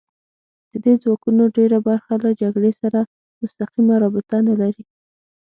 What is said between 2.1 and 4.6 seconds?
له جګړې سره مستقیمه رابطه نه